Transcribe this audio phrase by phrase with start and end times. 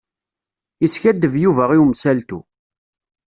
[0.81, 2.39] Yeskaddeb Yuba i umsaltu.